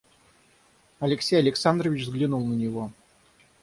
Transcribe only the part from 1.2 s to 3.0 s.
Александрович взглянул на него.